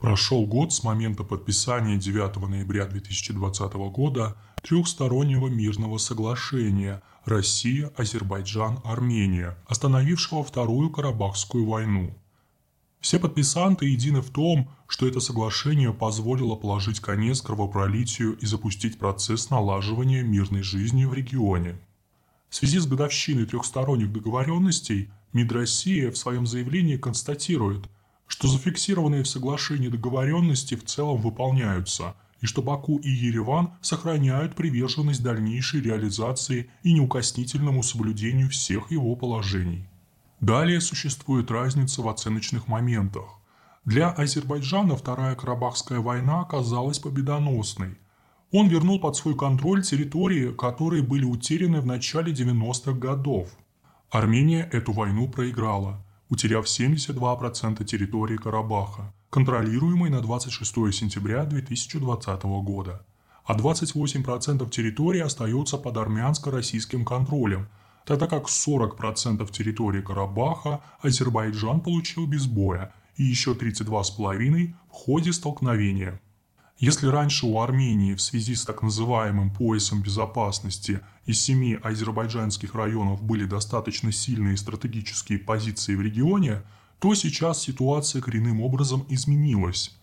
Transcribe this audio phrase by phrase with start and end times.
[0.00, 9.58] Прошел год с момента подписания 9 ноября 2020 года трехстороннего мирного соглашения Россия, Азербайджан, Армения,
[9.66, 12.16] остановившего Вторую Карабахскую войну.
[13.00, 19.50] Все подписанты едины в том, что это соглашение позволило положить конец кровопролитию и запустить процесс
[19.50, 21.78] налаживания мирной жизни в регионе.
[22.48, 27.90] В связи с годовщиной трехсторонних договоренностей МИД России в своем заявлении констатирует–
[28.30, 35.22] что зафиксированные в соглашении договоренности в целом выполняются, и что Баку и Ереван сохраняют приверженность
[35.22, 39.88] дальнейшей реализации и неукоснительному соблюдению всех его положений.
[40.40, 43.24] Далее существует разница в оценочных моментах.
[43.84, 47.98] Для Азербайджана Вторая Карабахская война оказалась победоносной.
[48.52, 53.50] Он вернул под свой контроль территории, которые были утеряны в начале 90-х годов.
[54.08, 63.04] Армения эту войну проиграла– утеряв 72% территории Карабаха, контролируемой на 26 сентября 2020 года,
[63.44, 67.68] а 28% территории остается под армянско-российским контролем,
[68.06, 76.20] тогда как 40% территории Карабаха Азербайджан получил без боя и еще 32,5% в ходе столкновения.
[76.80, 83.22] Если раньше у Армении в связи с так называемым поясом безопасности из семи азербайджанских районов
[83.22, 86.62] были достаточно сильные стратегические позиции в регионе,
[86.98, 89.94] то сейчас ситуация коренным образом изменилась.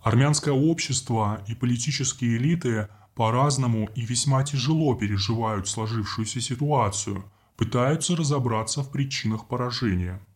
[0.00, 7.24] Армянское общество и политические элиты по-разному и весьма тяжело переживают сложившуюся ситуацию,
[7.56, 10.20] пытаются разобраться в причинах поражения–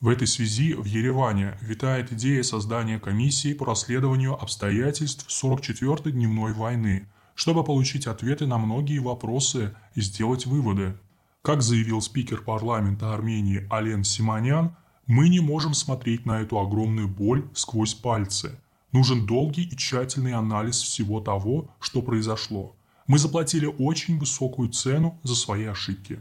[0.00, 7.08] в этой связи в Ереване витает идея создания комиссии по расследованию обстоятельств 44-й дневной войны,
[7.34, 10.98] чтобы получить ответы на многие вопросы и сделать выводы.
[11.40, 17.48] Как заявил спикер парламента Армении Ален Симонян, мы не можем смотреть на эту огромную боль
[17.54, 18.60] сквозь пальцы.
[18.92, 22.76] Нужен долгий и тщательный анализ всего того, что произошло.
[23.06, 26.20] Мы заплатили очень высокую цену за свои ошибки.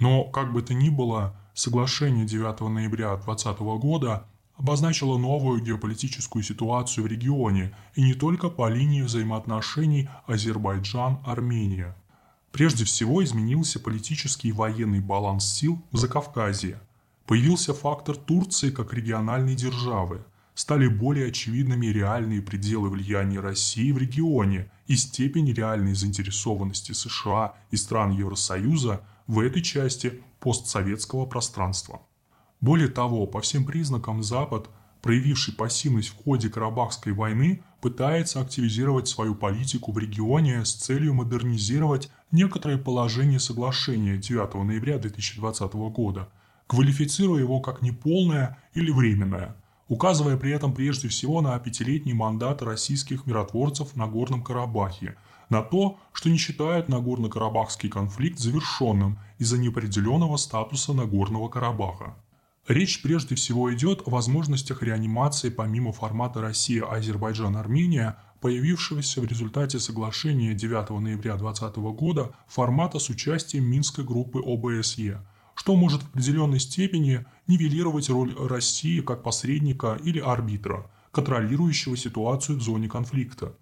[0.00, 7.04] Но, как бы то ни было, Соглашение 9 ноября 2020 года обозначило новую геополитическую ситуацию
[7.04, 11.96] в регионе и не только по линии взаимоотношений Азербайджан-Армения.
[12.52, 16.78] Прежде всего изменился политический и военный баланс сил в Закавказье.
[17.24, 20.26] Появился фактор Турции как региональной державы.
[20.54, 27.76] Стали более очевидными реальные пределы влияния России в регионе и степень реальной заинтересованности США и
[27.76, 32.02] стран Евросоюза в этой части постсоветского пространства.
[32.60, 34.70] Более того, по всем признакам Запад,
[35.02, 42.12] проявивший пассивность в ходе Карабахской войны, пытается активизировать свою политику в регионе с целью модернизировать
[42.30, 46.28] некоторые положения соглашения 9 ноября 2020 года,
[46.68, 49.56] квалифицируя его как неполное или временное,
[49.88, 55.16] указывая при этом прежде всего на пятилетний мандат российских миротворцев в Нагорном Карабахе–
[55.48, 62.16] на то, что не считают Нагорно-Карабахский конфликт завершенным из-за неопределенного статуса Нагорного Карабаха.
[62.68, 69.78] Речь прежде всего идет о возможностях реанимации помимо формата Россия, Азербайджан, Армения, появившегося в результате
[69.78, 75.20] соглашения 9 ноября 2020 года формата с участием Минской группы ОБСЕ,
[75.54, 82.62] что может в определенной степени нивелировать роль России как посредника или арбитра, контролирующего ситуацию в
[82.62, 83.54] зоне конфликта.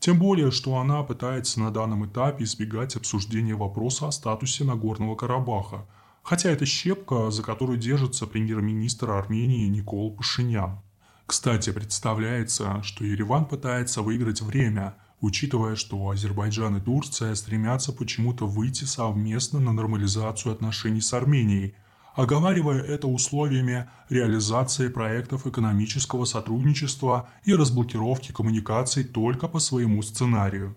[0.00, 5.86] Тем более, что она пытается на данном этапе избегать обсуждения вопроса о статусе Нагорного Карабаха,
[6.22, 10.80] хотя это щепка, за которую держится премьер-министр Армении Никол Пашинян.
[11.26, 18.84] Кстати, представляется, что Ереван пытается выиграть время, учитывая, что Азербайджан и Турция стремятся почему-то выйти
[18.84, 21.74] совместно на нормализацию отношений с Арменией–
[22.14, 30.76] оговаривая это условиями реализации проектов экономического сотрудничества и разблокировки коммуникаций только по своему сценарию.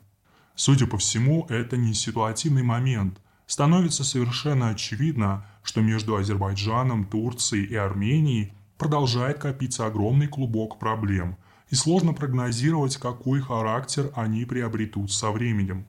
[0.56, 3.20] Судя по всему, это не ситуативный момент.
[3.48, 11.38] Становится совершенно очевидно, что между Азербайджаном, Турцией и Арменией продолжает копиться огромный клубок проблем,
[11.70, 15.88] и сложно прогнозировать, какой характер они приобретут со временем.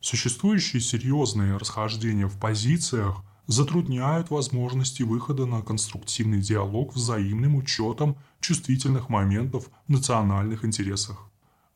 [0.00, 9.70] Существующие серьезные расхождения в позициях– затрудняют возможности выхода на конструктивный диалог взаимным учетом чувствительных моментов
[9.86, 11.28] в национальных интересах.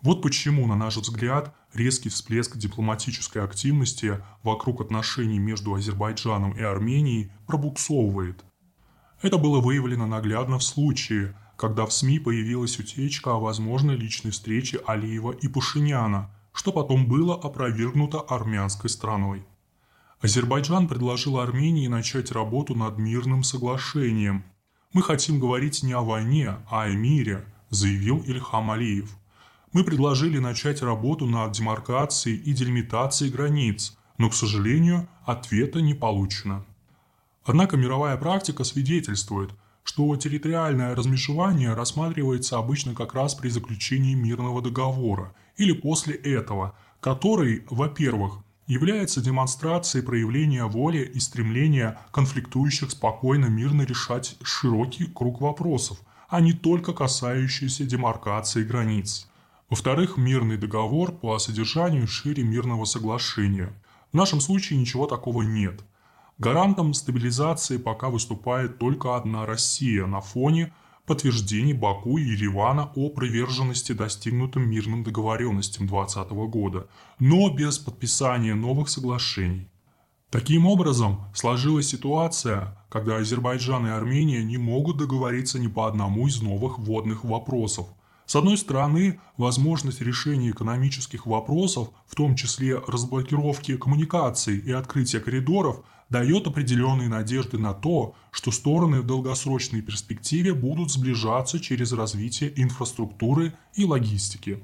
[0.02, 7.32] Вот почему, на наш взгляд, резкий всплеск дипломатической активности вокруг отношений между Азербайджаном и Арменией
[7.46, 8.44] пробуксовывает.
[9.22, 14.80] Это было выявлено наглядно в случае, когда в СМИ появилась утечка о возможной личной встрече
[14.86, 19.44] Алиева и Пашиняна, что потом было опровергнуто армянской страной.
[20.20, 24.44] Азербайджан предложил Армении начать работу над мирным соглашением.
[24.94, 29.14] Мы хотим говорить не о войне, а о мире, заявил Ильхам Алиев.
[29.72, 36.64] Мы предложили начать работу над демаркацией и делимитацией границ, но, к сожалению, ответа не получено.
[37.44, 39.50] Однако мировая практика свидетельствует,
[39.84, 47.66] что территориальное размежевание рассматривается обычно как раз при заключении мирного договора или после этого, который,
[47.68, 55.98] во-первых, является демонстрацией проявления воли и стремления конфликтующих спокойно мирно решать широкий круг вопросов,
[56.28, 59.28] а не только касающиеся демаркации границ.
[59.70, 63.72] Во-вторых, мирный договор по содержанию шире мирного соглашения.
[64.12, 65.82] В нашем случае ничего такого нет.
[66.38, 70.72] Гарантом стабилизации пока выступает только одна Россия на фоне–
[71.06, 76.88] подтверждений Баку и Еревана о приверженности достигнутым мирным договоренностям 2020 года,
[77.18, 79.68] но без подписания новых соглашений.
[80.30, 86.42] Таким образом, сложилась ситуация, когда Азербайджан и Армения не могут договориться ни по одному из
[86.42, 87.86] новых водных вопросов.
[88.26, 95.84] С одной стороны, возможность решения экономических вопросов, в том числе разблокировки коммуникаций и открытия коридоров–
[96.08, 103.54] дает определенные надежды на то, что стороны в долгосрочной перспективе будут сближаться через развитие инфраструктуры
[103.74, 104.62] и логистики.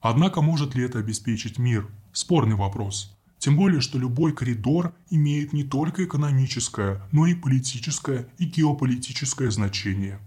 [0.00, 1.88] Однако может ли это обеспечить мир?
[2.12, 3.16] Спорный вопрос.
[3.38, 10.20] Тем более, что любой коридор имеет не только экономическое, но и политическое и геополитическое значение.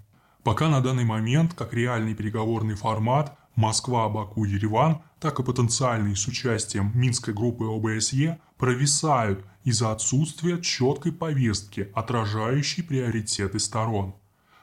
[0.43, 6.27] Пока на данный момент, как реальный переговорный формат, Москва, Баку, Ереван, так и потенциальные с
[6.27, 14.15] участием Минской группы ОБСЕ провисают из-за отсутствия четкой повестки, отражающей приоритеты сторон.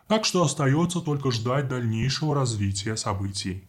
[0.06, 3.64] Так что остается только ждать дальнейшего развития событий.